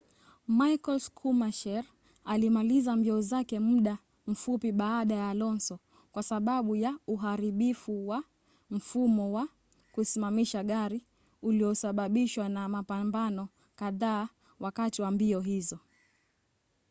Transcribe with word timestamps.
michael 0.59 0.99
schumacher 0.99 1.85
alimaliza 2.25 2.95
mbio 2.95 3.21
zake 3.21 3.59
muda 3.59 3.97
mfupi 4.27 4.71
baada 4.71 5.15
ya 5.15 5.29
alonso 5.29 5.79
kwa 6.11 6.23
sababu 6.23 6.75
ya 6.75 6.97
uharibifu 7.07 8.07
wa 8.07 8.23
mfumo 8.69 9.31
wa 9.33 9.47
kusimamisha 9.91 10.63
gari 10.63 11.05
uliosababishwa 11.41 12.49
na 12.49 12.69
mapambano 12.69 13.47
kadhaa 13.75 14.29
wakati 14.59 15.01
wa 15.01 15.11
mbio 15.11 15.39
hizo 15.39 15.79